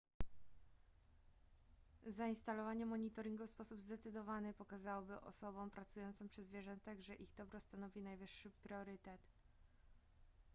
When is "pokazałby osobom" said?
4.53-5.69